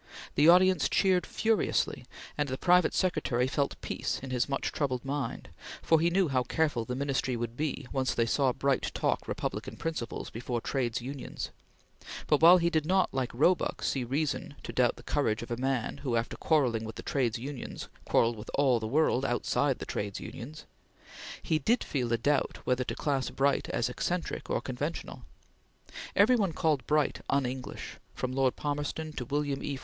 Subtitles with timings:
[0.33, 2.05] The audience cheered furiously,
[2.35, 5.49] and the private secretary felt peace in his much troubled mind,
[5.83, 9.77] for he knew how careful the Ministry would be, once they saw Bright talk republican
[9.77, 11.51] principles before Trades Unions;
[12.25, 15.55] but, while he did not, like Roebuck, see reason to doubt the courage of a
[15.55, 19.85] man who, after quarrelling with the Trades Unions, quarreled with all the world outside the
[19.85, 20.65] Trades Unions,
[21.43, 25.25] he did feel a doubt whether to class Bright as eccentric or conventional.
[26.15, 29.77] Every one called Bright "un English," from Lord Palmerston to William E.